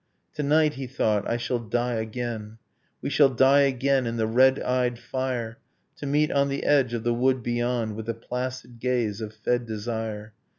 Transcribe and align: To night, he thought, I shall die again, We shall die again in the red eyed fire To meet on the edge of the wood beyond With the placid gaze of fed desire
To 0.33 0.41
night, 0.41 0.73
he 0.73 0.87
thought, 0.87 1.29
I 1.29 1.37
shall 1.37 1.59
die 1.59 1.93
again, 1.93 2.57
We 3.03 3.11
shall 3.11 3.29
die 3.29 3.59
again 3.69 4.07
in 4.07 4.17
the 4.17 4.25
red 4.25 4.59
eyed 4.59 4.97
fire 4.97 5.59
To 5.97 6.07
meet 6.07 6.31
on 6.31 6.49
the 6.49 6.63
edge 6.63 6.95
of 6.95 7.03
the 7.03 7.13
wood 7.13 7.43
beyond 7.43 7.95
With 7.95 8.07
the 8.07 8.15
placid 8.15 8.79
gaze 8.79 9.21
of 9.21 9.31
fed 9.31 9.67
desire 9.67 10.33